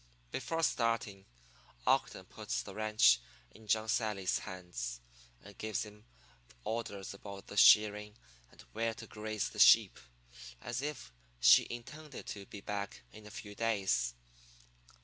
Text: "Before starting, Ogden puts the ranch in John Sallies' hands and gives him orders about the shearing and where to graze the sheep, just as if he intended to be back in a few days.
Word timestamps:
"Before 0.31 0.63
starting, 0.63 1.25
Ogden 1.85 2.25
puts 2.25 2.63
the 2.63 2.73
ranch 2.73 3.19
in 3.51 3.67
John 3.67 3.87
Sallies' 3.87 4.39
hands 4.39 4.99
and 5.43 5.55
gives 5.55 5.83
him 5.83 6.05
orders 6.63 7.13
about 7.13 7.45
the 7.45 7.55
shearing 7.55 8.15
and 8.51 8.59
where 8.71 8.95
to 8.95 9.05
graze 9.05 9.49
the 9.49 9.59
sheep, 9.59 9.99
just 10.33 10.55
as 10.61 10.81
if 10.81 11.13
he 11.39 11.67
intended 11.69 12.25
to 12.29 12.47
be 12.47 12.61
back 12.61 13.03
in 13.13 13.27
a 13.27 13.29
few 13.29 13.53
days. 13.53 14.15